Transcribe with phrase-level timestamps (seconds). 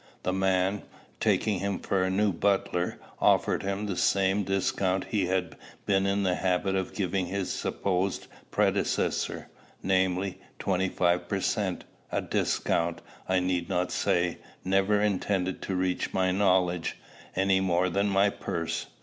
[0.23, 0.81] The man,
[1.19, 6.23] taking him for a new butler, offered him the same discount he had been in
[6.23, 9.47] the habit of giving his supposed predecessor,
[9.83, 16.15] namely, twenty five per cent, a discount, I need not say, never intended to reach
[16.15, 16.97] my knowledge,
[17.35, 18.87] any more than my purse.